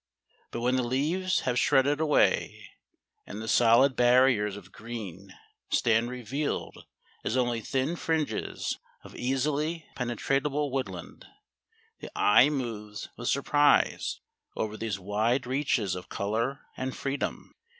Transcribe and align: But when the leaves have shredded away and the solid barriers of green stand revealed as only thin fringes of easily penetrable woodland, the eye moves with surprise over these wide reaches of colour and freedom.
But 0.49 0.61
when 0.61 0.77
the 0.77 0.81
leaves 0.81 1.41
have 1.41 1.59
shredded 1.59 1.99
away 2.01 2.69
and 3.27 3.39
the 3.39 3.47
solid 3.47 3.95
barriers 3.95 4.57
of 4.57 4.71
green 4.71 5.31
stand 5.69 6.09
revealed 6.09 6.87
as 7.23 7.37
only 7.37 7.61
thin 7.61 7.95
fringes 7.95 8.79
of 9.03 9.15
easily 9.15 9.85
penetrable 9.95 10.71
woodland, 10.71 11.27
the 11.99 12.09
eye 12.15 12.49
moves 12.49 13.09
with 13.15 13.27
surprise 13.29 14.21
over 14.55 14.75
these 14.75 14.97
wide 14.97 15.45
reaches 15.45 15.93
of 15.93 16.09
colour 16.09 16.61
and 16.75 16.97
freedom. 16.97 17.53